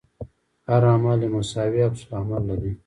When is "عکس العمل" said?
1.87-2.41